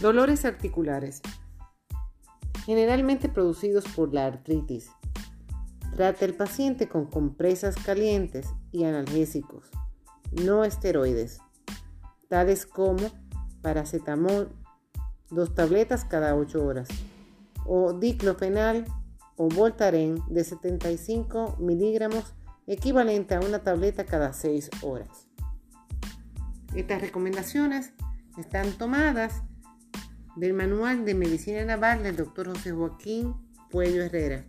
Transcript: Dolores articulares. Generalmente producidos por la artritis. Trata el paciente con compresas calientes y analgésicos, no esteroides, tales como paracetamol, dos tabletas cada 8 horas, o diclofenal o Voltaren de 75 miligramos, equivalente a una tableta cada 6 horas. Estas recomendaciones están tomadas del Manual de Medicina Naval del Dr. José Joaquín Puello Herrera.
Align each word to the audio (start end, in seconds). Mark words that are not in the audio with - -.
Dolores 0.00 0.44
articulares. 0.44 1.22
Generalmente 2.66 3.30
producidos 3.30 3.84
por 3.94 4.12
la 4.12 4.26
artritis. 4.26 4.90
Trata 5.94 6.26
el 6.26 6.34
paciente 6.34 6.86
con 6.86 7.06
compresas 7.06 7.76
calientes 7.76 8.46
y 8.72 8.84
analgésicos, 8.84 9.70
no 10.32 10.64
esteroides, 10.64 11.40
tales 12.28 12.66
como 12.66 13.08
paracetamol, 13.62 14.54
dos 15.30 15.54
tabletas 15.54 16.04
cada 16.04 16.36
8 16.36 16.62
horas, 16.62 16.88
o 17.64 17.94
diclofenal 17.94 18.84
o 19.36 19.48
Voltaren 19.48 20.22
de 20.28 20.44
75 20.44 21.56
miligramos, 21.58 22.34
equivalente 22.66 23.34
a 23.34 23.40
una 23.40 23.62
tableta 23.62 24.04
cada 24.04 24.34
6 24.34 24.68
horas. 24.82 25.28
Estas 26.74 27.00
recomendaciones 27.00 27.94
están 28.36 28.72
tomadas 28.72 29.42
del 30.36 30.52
Manual 30.52 31.04
de 31.04 31.14
Medicina 31.14 31.64
Naval 31.64 32.02
del 32.02 32.16
Dr. 32.16 32.48
José 32.48 32.70
Joaquín 32.70 33.34
Puello 33.70 34.02
Herrera. 34.02 34.44